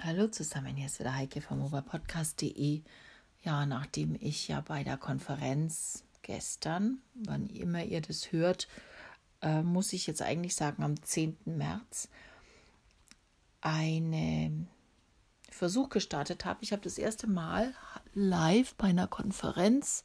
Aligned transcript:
Hallo 0.00 0.28
zusammen, 0.28 0.76
hier 0.76 0.86
ist 0.86 1.00
wieder 1.00 1.16
Heike 1.16 1.40
vom 1.40 1.60
oberpodcast.de. 1.60 2.82
Ja, 3.42 3.66
nachdem 3.66 4.16
ich 4.20 4.46
ja 4.46 4.60
bei 4.60 4.84
der 4.84 4.96
Konferenz 4.96 6.04
gestern, 6.22 7.02
wann 7.14 7.48
immer 7.48 7.82
ihr 7.82 8.00
das 8.00 8.30
hört, 8.30 8.68
äh, 9.42 9.60
muss 9.62 9.92
ich 9.92 10.06
jetzt 10.06 10.22
eigentlich 10.22 10.54
sagen, 10.54 10.84
am 10.84 11.02
10. 11.02 11.36
März 11.46 12.08
einen 13.60 14.68
Versuch 15.50 15.88
gestartet 15.88 16.44
habe. 16.44 16.60
Ich 16.62 16.70
habe 16.70 16.82
das 16.82 16.96
erste 16.96 17.26
Mal 17.26 17.74
live 18.14 18.76
bei 18.76 18.86
einer 18.86 19.08
Konferenz 19.08 20.04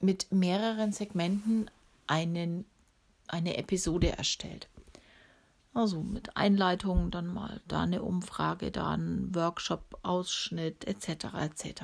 mit 0.00 0.30
mehreren 0.32 0.92
Segmenten 0.92 1.70
einen, 2.06 2.66
eine 3.26 3.56
Episode 3.56 4.18
erstellt. 4.18 4.68
Also 5.72 6.02
mit 6.02 6.36
Einleitungen 6.36 7.10
dann 7.10 7.28
mal 7.28 7.60
da 7.68 7.82
eine 7.82 8.02
Umfrage, 8.02 8.70
da 8.70 8.90
ein 8.90 9.34
Workshop-Ausschnitt 9.34 10.84
etc. 10.86 11.26
etc. 11.40 11.82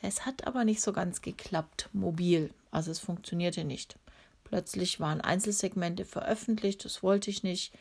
Es 0.00 0.24
hat 0.26 0.46
aber 0.46 0.64
nicht 0.64 0.80
so 0.80 0.92
ganz 0.92 1.20
geklappt, 1.20 1.88
mobil. 1.92 2.52
Also 2.70 2.90
es 2.90 3.00
funktionierte 3.00 3.64
nicht. 3.64 3.98
Plötzlich 4.44 5.00
waren 5.00 5.20
Einzelsegmente 5.20 6.04
veröffentlicht, 6.04 6.84
das 6.84 7.02
wollte 7.02 7.30
ich 7.30 7.42
nicht. 7.42 7.72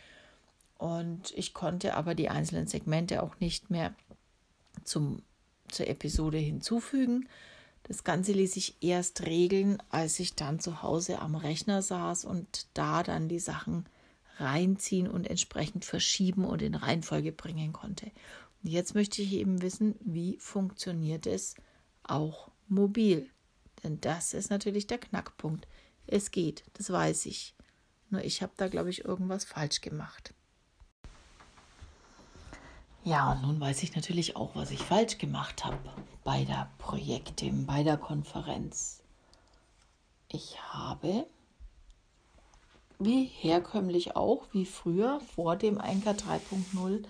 Und 0.77 1.31
ich 1.35 1.53
konnte 1.53 1.95
aber 1.95 2.15
die 2.15 2.29
einzelnen 2.29 2.67
Segmente 2.67 3.21
auch 3.21 3.39
nicht 3.39 3.69
mehr 3.69 3.93
zum, 4.83 5.21
zur 5.67 5.87
Episode 5.87 6.37
hinzufügen. 6.37 7.29
Das 7.83 8.03
Ganze 8.03 8.31
ließ 8.31 8.55
ich 8.55 8.77
erst 8.81 9.25
regeln, 9.25 9.81
als 9.89 10.19
ich 10.19 10.35
dann 10.35 10.59
zu 10.59 10.81
Hause 10.81 11.19
am 11.19 11.35
Rechner 11.35 11.81
saß 11.81 12.25
und 12.25 12.65
da 12.73 13.03
dann 13.03 13.27
die 13.27 13.39
Sachen 13.39 13.85
reinziehen 14.37 15.07
und 15.07 15.27
entsprechend 15.27 15.85
verschieben 15.85 16.45
und 16.45 16.61
in 16.61 16.75
Reihenfolge 16.75 17.31
bringen 17.31 17.73
konnte. 17.73 18.11
Und 18.63 18.69
jetzt 18.69 18.95
möchte 18.95 19.21
ich 19.21 19.33
eben 19.33 19.61
wissen, 19.61 19.95
wie 20.01 20.37
funktioniert 20.39 21.27
es 21.27 21.55
auch 22.03 22.49
mobil? 22.67 23.29
Denn 23.83 23.99
das 24.01 24.33
ist 24.33 24.49
natürlich 24.49 24.87
der 24.87 24.97
Knackpunkt. 24.97 25.67
Es 26.07 26.31
geht, 26.31 26.63
das 26.73 26.91
weiß 26.91 27.25
ich. 27.25 27.55
Nur 28.09 28.23
ich 28.23 28.41
habe 28.41 28.53
da, 28.57 28.67
glaube 28.67 28.89
ich, 28.89 29.05
irgendwas 29.05 29.43
falsch 29.43 29.81
gemacht. 29.81 30.33
Ja, 33.03 33.33
und 33.33 33.41
nun 33.41 33.59
weiß 33.59 33.83
ich 33.83 33.95
natürlich 33.95 34.37
auch, 34.37 34.55
was 34.55 34.71
ich 34.71 34.79
falsch 34.79 35.17
gemacht 35.17 35.65
habe 35.65 35.77
bei 36.23 36.45
der 36.45 36.71
Projekte, 36.77 37.51
bei 37.51 37.83
der 37.83 37.97
Konferenz. 37.97 39.01
Ich 40.29 40.57
habe 40.71 41.27
wie 43.05 43.25
herkömmlich 43.25 44.15
auch, 44.15 44.47
wie 44.51 44.65
früher 44.65 45.19
vor 45.35 45.55
dem 45.55 45.79
Einker 45.79 46.11
3.0, 46.11 47.03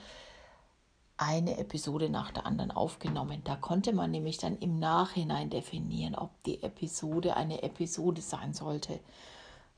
eine 1.18 1.58
Episode 1.58 2.10
nach 2.10 2.32
der 2.32 2.46
anderen 2.46 2.72
aufgenommen. 2.72 3.42
Da 3.44 3.56
konnte 3.56 3.94
man 3.94 4.12
nämlich 4.12 4.38
dann 4.38 4.58
im 4.58 4.80
Nachhinein 4.80 5.50
definieren, 5.50 6.16
ob 6.16 6.32
die 6.44 6.64
Episode 6.64 7.36
eine 7.38 7.64
Episode 7.64 8.22
sein 8.22 8.54
sollte. 8.54 9.00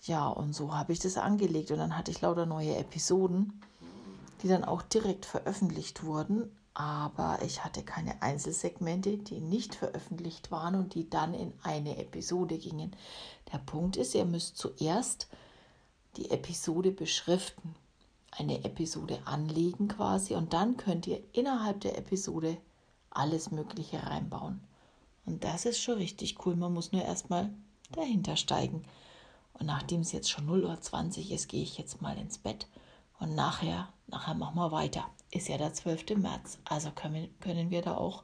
Ja, 0.02 0.28
und 0.28 0.54
so 0.54 0.74
habe 0.74 0.94
ich 0.94 1.00
das 1.00 1.18
angelegt 1.18 1.72
und 1.72 1.78
dann 1.78 1.98
hatte 1.98 2.12
ich 2.12 2.22
lauter 2.22 2.46
neue 2.46 2.76
Episoden, 2.76 3.62
die 4.42 4.48
dann 4.48 4.64
auch 4.64 4.82
direkt 4.82 5.26
veröffentlicht 5.26 6.04
wurden, 6.04 6.52
aber 6.74 7.40
ich 7.44 7.64
hatte 7.64 7.84
keine 7.84 8.22
Einzelsegmente, 8.22 9.18
die 9.18 9.40
nicht 9.40 9.76
veröffentlicht 9.76 10.52
waren 10.52 10.76
und 10.76 10.94
die 10.94 11.10
dann 11.10 11.34
in 11.34 11.54
eine 11.64 11.98
Episode 11.98 12.58
gingen. 12.58 12.96
Der 13.52 13.60
Punkt 13.60 13.96
ist, 13.96 14.14
ihr 14.14 14.26
müsst 14.26 14.58
zuerst 14.58 15.28
die 16.18 16.32
Episode 16.32 16.92
beschriften, 16.92 17.76
eine 18.32 18.64
Episode 18.64 19.20
anlegen 19.26 19.88
quasi 19.88 20.36
und 20.36 20.54
dann 20.54 20.78
könnt 20.78 21.08
ihr 21.08 21.22
innerhalb 21.34 21.82
der 21.82 21.98
Episode 21.98 22.58
alles 23.10 23.52
Mögliche 23.52 24.04
reinbauen. 24.04 24.62
Und 25.26 25.44
das 25.44 25.66
ist 25.66 25.82
schon 25.82 25.98
richtig 25.98 26.46
cool. 26.46 26.56
Man 26.56 26.74
muss 26.74 26.92
nur 26.92 27.04
erstmal 27.04 27.52
dahinter 27.92 28.36
steigen. 28.36 28.84
Und 29.54 29.66
nachdem 29.66 30.02
es 30.02 30.12
jetzt 30.12 30.30
schon 30.30 30.48
0.20 30.48 31.26
Uhr 31.26 31.32
ist, 31.32 31.48
gehe 31.48 31.64
ich 31.64 31.78
jetzt 31.78 32.02
mal 32.02 32.18
ins 32.18 32.38
Bett. 32.38 32.68
Und 33.20 33.36
nachher, 33.36 33.90
nachher 34.08 34.36
machen 34.36 34.58
wir 34.58 34.72
weiter. 34.72 35.10
Ist 35.32 35.48
ja 35.48 35.58
der 35.58 35.74
12. 35.74 36.18
März. 36.18 36.60
Also 36.66 36.92
können, 36.92 37.34
können 37.40 37.72
wir 37.72 37.82
da 37.82 37.96
auch 37.96 38.24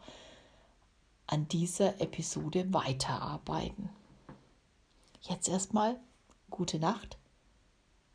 an 1.25 1.47
dieser 1.47 1.99
Episode 2.01 2.71
weiterarbeiten. 2.73 3.89
Jetzt 5.21 5.47
erstmal 5.47 5.97
gute 6.49 6.77
Nacht 6.77 7.17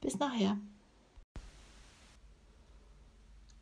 bis 0.07 0.21
nachher. 0.21 0.57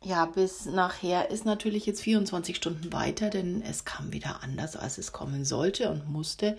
Ja, 0.03 0.27
bis 0.27 0.65
nachher 0.65 1.31
ist 1.31 1.43
natürlich 1.43 1.87
jetzt 1.87 2.03
24 2.03 2.55
Stunden 2.55 2.93
weiter, 2.93 3.31
denn 3.31 3.63
es 3.63 3.83
kam 3.83 4.13
wieder 4.13 4.43
anders, 4.43 4.75
als 4.75 4.99
es 4.99 5.11
kommen 5.11 5.43
sollte 5.43 5.89
und 5.89 6.07
musste. 6.07 6.55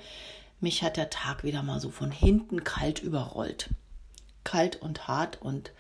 Mich 0.61 0.83
hat 0.83 0.97
der 0.97 1.09
Tag 1.09 1.45
wieder 1.45 1.63
mal 1.63 1.79
so 1.79 1.91
von 1.91 2.11
hinten 2.11 2.65
kalt 2.65 3.01
überrollt. 3.01 3.71
Kalt 4.43 4.83
und 4.83 5.07
hart 5.07 5.41
und 5.41 5.71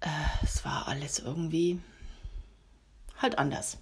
äh, 0.00 0.08
es 0.42 0.64
war 0.64 0.88
alles 0.88 1.18
irgendwie 1.18 1.80
halt 3.18 3.36
anders. 3.38 3.76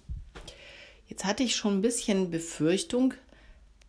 Jetzt 1.07 1.23
hatte 1.23 1.43
ich 1.43 1.55
schon 1.55 1.77
ein 1.77 1.81
bisschen 1.81 2.29
Befürchtung, 2.29 3.13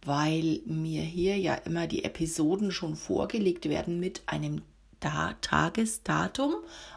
weil 0.04 0.60
mir 0.66 1.02
hier 1.02 1.36
ja 1.36 1.56
immer 1.56 1.88
die 1.88 2.04
Episoden 2.04 2.70
schon 2.70 2.94
vorgelegt 2.94 3.68
werden 3.68 3.98
mit 3.98 4.22
einem 4.26 4.62
da 5.04 5.34
Tagesdatum, 5.40 6.54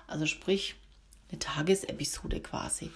also 0.08 0.26
sprich 0.26 0.76
eine 1.30 1.40
Tagesepisode 1.40 2.40
quasi. 2.40 2.90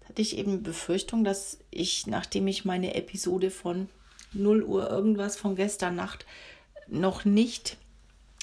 Da 0.00 0.08
hatte 0.08 0.22
ich 0.22 0.38
eben 0.38 0.62
Befürchtung, 0.62 1.24
dass 1.24 1.58
ich, 1.70 2.06
nachdem 2.06 2.46
ich 2.46 2.64
meine 2.64 2.94
Episode 2.94 3.50
von 3.50 3.88
0 4.32 4.62
Uhr 4.62 4.88
irgendwas 4.88 5.36
von 5.36 5.56
gestern 5.56 5.96
Nacht 5.96 6.26
noch 6.86 7.24
nicht 7.24 7.76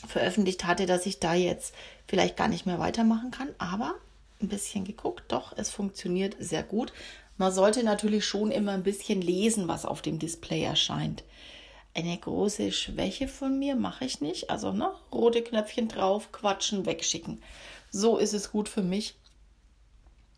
veröffentlicht 0.07 0.65
hatte, 0.65 0.85
dass 0.85 1.05
ich 1.05 1.19
da 1.19 1.33
jetzt 1.33 1.73
vielleicht 2.07 2.37
gar 2.37 2.47
nicht 2.47 2.65
mehr 2.65 2.79
weitermachen 2.79 3.31
kann. 3.31 3.49
Aber 3.57 3.95
ein 4.41 4.47
bisschen 4.47 4.85
geguckt, 4.85 5.23
doch, 5.29 5.53
es 5.57 5.69
funktioniert 5.69 6.35
sehr 6.39 6.63
gut. 6.63 6.93
Man 7.37 7.53
sollte 7.53 7.83
natürlich 7.83 8.25
schon 8.25 8.51
immer 8.51 8.73
ein 8.73 8.83
bisschen 8.83 9.21
lesen, 9.21 9.67
was 9.67 9.85
auf 9.85 10.01
dem 10.01 10.19
Display 10.19 10.63
erscheint 10.63 11.23
eine 11.93 12.17
große 12.17 12.71
Schwäche 12.71 13.27
von 13.27 13.57
mir 13.57 13.75
mache 13.75 14.05
ich 14.05 14.21
nicht. 14.21 14.49
Also 14.49 14.71
ne, 14.71 14.91
rote 15.11 15.41
Knöpfchen 15.41 15.87
drauf, 15.87 16.31
quatschen, 16.31 16.85
wegschicken. 16.85 17.41
So 17.91 18.17
ist 18.17 18.33
es 18.33 18.51
gut 18.51 18.69
für 18.69 18.83
mich. 18.83 19.15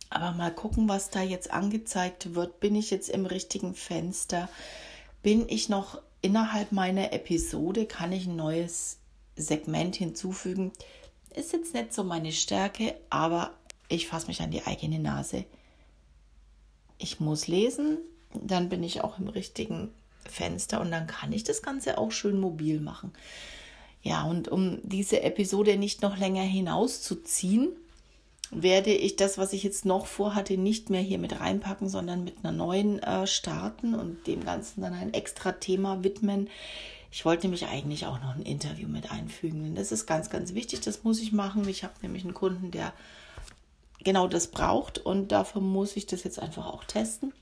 Aber 0.09 0.31
mal 0.31 0.53
gucken, 0.53 0.89
was 0.89 1.09
da 1.09 1.21
jetzt 1.21 1.51
angezeigt 1.51 2.35
wird. 2.35 2.59
Bin 2.59 2.75
ich 2.75 2.91
jetzt 2.91 3.09
im 3.09 3.25
richtigen 3.25 3.75
Fenster? 3.75 4.49
Bin 5.23 5.47
ich 5.47 5.69
noch 5.69 6.01
innerhalb 6.21 6.71
meiner 6.71 7.13
Episode? 7.13 7.85
Kann 7.85 8.11
ich 8.11 8.27
ein 8.27 8.35
neues 8.35 8.97
Segment 9.35 9.95
hinzufügen? 9.95 10.71
Ist 11.33 11.53
jetzt 11.53 11.73
nicht 11.73 11.93
so 11.93 12.03
meine 12.03 12.33
Stärke, 12.33 12.95
aber 13.09 13.53
ich 13.87 14.07
fasse 14.07 14.27
mich 14.27 14.41
an 14.41 14.51
die 14.51 14.65
eigene 14.65 14.99
Nase. 14.99 15.45
Ich 16.97 17.19
muss 17.19 17.47
lesen, 17.47 17.97
dann 18.33 18.69
bin 18.69 18.83
ich 18.83 19.01
auch 19.01 19.17
im 19.17 19.27
richtigen 19.27 19.93
Fenster 20.29 20.81
und 20.81 20.91
dann 20.91 21.07
kann 21.07 21.31
ich 21.31 21.43
das 21.43 21.61
Ganze 21.61 21.97
auch 21.97 22.11
schön 22.11 22.39
mobil 22.39 22.79
machen. 22.79 23.11
Ja, 24.03 24.23
und 24.23 24.47
um 24.47 24.79
diese 24.83 25.21
Episode 25.21 25.77
nicht 25.77 26.01
noch 26.01 26.17
länger 26.17 26.41
hinauszuziehen, 26.41 27.69
werde 28.51 28.91
ich 28.91 29.15
das, 29.15 29.37
was 29.37 29.53
ich 29.53 29.63
jetzt 29.63 29.85
noch 29.85 30.05
vorhatte, 30.05 30.57
nicht 30.57 30.89
mehr 30.89 31.01
hier 31.01 31.19
mit 31.19 31.39
reinpacken, 31.39 31.87
sondern 31.87 32.23
mit 32.23 32.35
einer 32.43 32.51
neuen 32.51 32.99
äh, 32.99 33.25
starten 33.25 33.93
und 33.93 34.27
dem 34.27 34.43
Ganzen 34.43 34.81
dann 34.81 34.93
ein 34.93 35.13
extra 35.13 35.53
Thema 35.53 36.03
widmen. 36.03 36.49
Ich 37.11 37.23
wollte 37.25 37.43
nämlich 37.43 37.67
eigentlich 37.67 38.05
auch 38.05 38.19
noch 38.21 38.35
ein 38.35 38.43
Interview 38.43 38.87
mit 38.87 39.11
einfügen. 39.11 39.75
Das 39.75 39.91
ist 39.91 40.05
ganz, 40.05 40.29
ganz 40.29 40.53
wichtig. 40.53 40.81
Das 40.81 41.03
muss 41.03 41.21
ich 41.21 41.31
machen. 41.31 41.67
Ich 41.67 41.83
habe 41.83 41.93
nämlich 42.01 42.23
einen 42.23 42.33
Kunden, 42.33 42.71
der 42.71 42.93
genau 44.03 44.27
das 44.27 44.47
braucht 44.47 44.97
und 44.97 45.31
dafür 45.31 45.61
muss 45.61 45.95
ich 45.95 46.05
das 46.05 46.23
jetzt 46.23 46.39
einfach 46.39 46.65
auch 46.65 46.83
testen. 46.83 47.33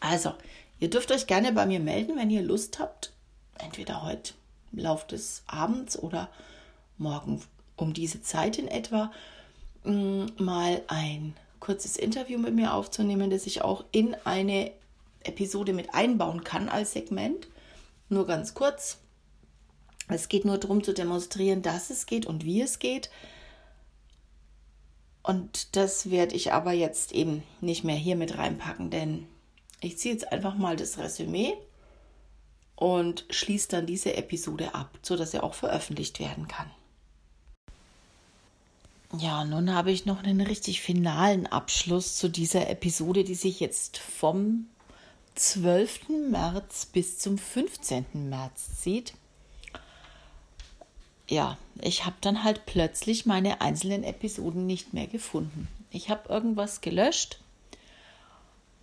Also, 0.00 0.34
Ihr 0.78 0.90
dürft 0.90 1.10
euch 1.10 1.26
gerne 1.26 1.52
bei 1.52 1.66
mir 1.66 1.80
melden, 1.80 2.16
wenn 2.16 2.30
ihr 2.30 2.42
Lust 2.42 2.78
habt, 2.78 3.12
entweder 3.58 4.02
heute 4.02 4.34
im 4.72 4.80
Laufe 4.80 5.08
des 5.08 5.42
Abends 5.46 5.98
oder 5.98 6.28
morgen 6.98 7.42
um 7.76 7.92
diese 7.92 8.22
Zeit 8.22 8.58
in 8.58 8.68
etwa, 8.68 9.10
mm, 9.84 10.26
mal 10.38 10.82
ein 10.88 11.34
kurzes 11.60 11.96
Interview 11.96 12.38
mit 12.38 12.54
mir 12.54 12.74
aufzunehmen, 12.74 13.30
das 13.30 13.46
ich 13.46 13.62
auch 13.62 13.84
in 13.92 14.14
eine 14.24 14.72
Episode 15.24 15.72
mit 15.72 15.94
einbauen 15.94 16.44
kann 16.44 16.68
als 16.68 16.92
Segment. 16.92 17.48
Nur 18.08 18.26
ganz 18.26 18.54
kurz. 18.54 18.98
Es 20.08 20.28
geht 20.28 20.44
nur 20.44 20.58
darum 20.58 20.84
zu 20.84 20.92
demonstrieren, 20.92 21.62
dass 21.62 21.90
es 21.90 22.06
geht 22.06 22.26
und 22.26 22.44
wie 22.44 22.62
es 22.62 22.78
geht. 22.78 23.10
Und 25.22 25.74
das 25.74 26.10
werde 26.10 26.36
ich 26.36 26.52
aber 26.52 26.72
jetzt 26.72 27.10
eben 27.12 27.42
nicht 27.60 27.82
mehr 27.82 27.96
hier 27.96 28.14
mit 28.14 28.38
reinpacken, 28.38 28.90
denn 28.90 29.26
ich 29.80 29.98
ziehe 29.98 30.14
jetzt 30.14 30.32
einfach 30.32 30.56
mal 30.56 30.76
das 30.76 30.98
Resümee 30.98 31.54
und 32.76 33.24
schließe 33.30 33.68
dann 33.68 33.86
diese 33.86 34.14
Episode 34.14 34.74
ab, 34.74 34.98
sodass 35.02 35.32
sie 35.32 35.42
auch 35.42 35.54
veröffentlicht 35.54 36.20
werden 36.20 36.48
kann. 36.48 36.70
Ja, 39.18 39.44
nun 39.44 39.72
habe 39.72 39.92
ich 39.92 40.04
noch 40.04 40.22
einen 40.22 40.40
richtig 40.40 40.80
finalen 40.80 41.46
Abschluss 41.46 42.16
zu 42.16 42.28
dieser 42.28 42.68
Episode, 42.68 43.24
die 43.24 43.34
sich 43.34 43.60
jetzt 43.60 43.98
vom 43.98 44.66
12. 45.36 46.08
März 46.30 46.86
bis 46.86 47.18
zum 47.18 47.38
15. 47.38 48.28
März 48.28 48.80
zieht. 48.80 49.14
Ja, 51.28 51.56
ich 51.80 52.04
habe 52.04 52.16
dann 52.20 52.44
halt 52.44 52.66
plötzlich 52.66 53.26
meine 53.26 53.60
einzelnen 53.60 54.04
Episoden 54.04 54.66
nicht 54.66 54.92
mehr 54.92 55.06
gefunden. 55.06 55.68
Ich 55.90 56.10
habe 56.10 56.28
irgendwas 56.28 56.80
gelöscht 56.80 57.38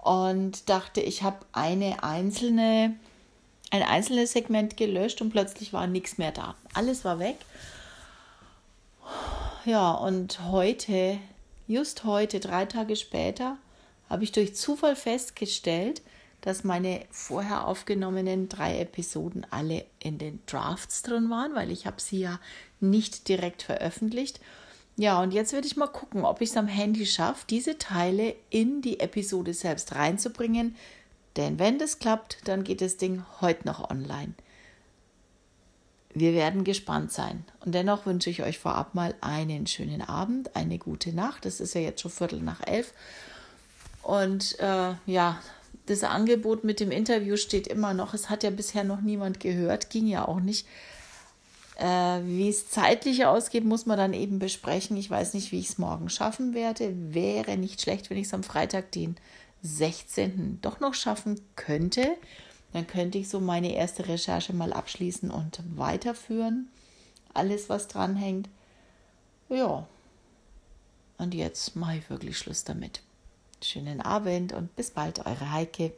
und 0.04 0.70
dachte, 0.70 1.02
ich 1.02 1.24
habe 1.24 1.38
eine 1.52 2.04
einzelne, 2.04 2.96
ein 3.72 3.84
einzelnes 3.84 4.34
Segment 4.34 4.78
gelöscht 4.78 5.22
und 5.22 5.32
plötzlich 5.32 5.74
war 5.74 5.88
nichts 5.88 6.18
mehr 6.18 6.32
da. 6.32 6.56
Alles 6.74 7.06
war 7.06 7.20
weg 7.20 7.38
ja, 9.66 9.92
und 9.92 10.42
heute, 10.52 11.18
just 11.68 12.04
heute, 12.04 12.42
drei 12.42 12.66
Tage 12.66 12.98
später, 12.98 13.58
habe 14.10 14.24
ich 14.26 14.34
durch 14.34 14.56
Zufall 14.56 14.96
festgestellt, 14.96 16.02
dass 16.42 16.66
meine 16.66 17.06
vorher 17.10 17.66
aufgenommenen 17.66 18.50
drei 18.50 18.80
Episoden 18.80 19.46
alle 19.50 19.86
in 20.00 20.18
den 20.18 20.42
Drafts 20.48 21.02
drin 21.04 21.30
waren, 21.30 21.56
weil 21.56 21.72
ich 21.72 21.86
habe 21.86 22.02
sie 22.02 22.20
ja 22.20 22.40
nicht 22.82 23.30
direkt 23.30 23.64
veröffentlicht. 23.64 24.42
Ja, 24.96 25.22
und 25.22 25.34
jetzt 25.34 25.54
werde 25.54 25.66
ich 25.66 25.76
mal 25.76 25.88
gucken, 25.88 26.24
ob 26.24 26.42
ich 26.42 26.52
es 26.52 26.58
am 26.58 26.68
Handy 26.68 27.06
schaffe, 27.06 27.46
diese 27.50 27.78
Teile 27.78 28.36
in 28.50 28.82
die 28.82 29.00
Episode 29.00 29.54
selbst 29.54 29.96
reinzubringen. 29.96 30.76
Denn 31.36 31.58
wenn 31.58 31.80
das 31.80 31.98
klappt, 31.98 32.38
dann 32.46 32.64
geht 32.64 32.82
das 32.82 32.98
Ding 32.98 33.24
heute 33.42 33.66
noch 33.66 33.90
online. 33.90 34.34
Wir 36.14 36.34
werden 36.34 36.64
gespannt 36.64 37.12
sein. 37.12 37.44
Und 37.66 37.74
dennoch 37.74 38.06
wünsche 38.06 38.30
ich 38.30 38.44
euch 38.44 38.60
vorab 38.60 38.94
mal 38.94 39.16
einen 39.22 39.66
schönen 39.66 40.02
Abend, 40.04 40.56
eine 40.56 40.78
gute 40.78 41.12
Nacht. 41.12 41.48
Es 41.48 41.60
ist 41.60 41.74
ja 41.74 41.82
jetzt 41.82 42.02
schon 42.02 42.12
Viertel 42.12 42.40
nach 42.42 42.62
elf. 42.68 42.94
Und 44.04 44.60
äh, 44.60 44.94
ja, 45.08 45.42
das 45.88 46.04
Angebot 46.04 46.64
mit 46.64 46.80
dem 46.80 46.92
Interview 46.92 47.36
steht 47.36 47.68
immer 47.68 47.96
noch. 47.96 48.14
Es 48.14 48.30
hat 48.30 48.44
ja 48.44 48.52
bisher 48.52 48.84
noch 48.84 49.02
niemand 49.02 49.40
gehört, 49.40 49.90
ging 49.90 50.06
ja 50.06 50.28
auch 50.28 50.40
nicht. 50.40 50.68
Äh, 51.78 52.22
wie 52.24 52.50
es 52.50 52.70
zeitlich 52.70 53.26
ausgeht, 53.26 53.66
muss 53.66 53.86
man 53.86 53.98
dann 53.98 54.14
eben 54.14 54.40
besprechen. 54.40 54.98
Ich 54.98 55.10
weiß 55.10 55.34
nicht, 55.34 55.52
wie 55.52 55.60
ich 55.60 55.70
es 55.70 55.78
morgen 55.78 56.10
schaffen 56.10 56.54
werde. 56.54 56.94
Wäre 57.14 57.58
nicht 57.58 57.82
schlecht, 57.82 58.10
wenn 58.10 58.18
ich 58.18 58.28
es 58.28 58.34
am 58.34 58.44
Freitag, 58.44 58.92
den 58.92 59.18
16. 59.64 60.60
doch 60.62 60.80
noch 60.80 60.94
schaffen 60.94 61.40
könnte 61.56 62.16
dann 62.74 62.88
könnte 62.88 63.20
ich 63.20 63.30
so 63.30 63.40
meine 63.40 63.74
erste 63.74 64.08
Recherche 64.08 64.52
mal 64.52 64.74
abschließen 64.74 65.30
und 65.30 65.60
weiterführen. 65.76 66.70
Alles, 67.34 67.70
was 67.70 67.88
dranhängt. 67.88 68.50
Ja. 69.48 69.88
Und 71.20 71.36
jetzt 71.36 71.76
mache 71.76 71.98
ich 71.98 72.10
wirklich 72.10 72.38
Schluss 72.38 72.64
damit. 72.64 73.02
Schönen 73.62 74.02
Abend 74.02 74.54
und 74.54 74.76
bis 74.76 74.90
bald, 74.90 75.20
eure 75.20 75.52
Heike. 75.52 75.94